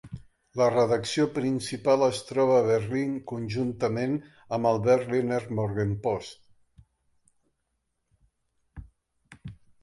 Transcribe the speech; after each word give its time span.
La 0.59 0.67
redacció 0.75 1.25
principal 1.33 2.05
es 2.05 2.21
troba 2.29 2.55
a 2.61 2.63
Berlín, 2.69 3.11
conjuntament 3.31 4.15
amb 4.57 4.71
el 4.71 4.81
"Berliner 4.87 5.39
Morgenpost". 5.61 6.41